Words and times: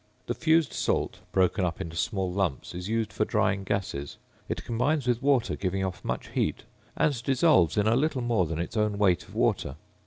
The 0.25 0.33
fused 0.33 0.73
salt, 0.73 1.19
broken 1.31 1.63
into 1.79 1.95
small 1.95 2.33
lumps, 2.33 2.73
is 2.73 2.89
used 2.89 3.13
for 3.13 3.23
drying 3.23 3.63
gases. 3.63 4.17
It 4.49 4.65
combines 4.65 5.05
with 5.05 5.21
water, 5.21 5.55
giving 5.55 5.85
off 5.85 6.03
much 6.03 6.29
heat; 6.29 6.63
and 6.97 7.21
dissolves 7.21 7.77
in 7.77 7.85
a 7.85 7.95
little 7.95 8.21
more 8.23 8.47
than 8.47 8.57
its 8.57 8.75
own 8.75 8.97
weight 8.97 9.27
of 9.27 9.35
water. 9.35 9.75